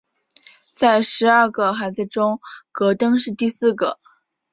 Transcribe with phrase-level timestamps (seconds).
[0.71, 3.99] 在十二个孩子中戈登是第四个。